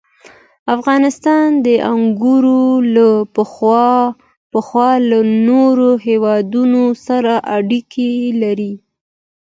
افغانستان 0.75 1.47
د 1.65 1.67
انګورو 1.93 2.63
له 2.95 3.09
پلوه 3.35 4.89
له 5.09 5.19
نورو 5.47 5.89
هېوادونو 6.05 6.83
سره 7.07 7.33
اړیکې 7.57 8.11
لري. 8.41 8.73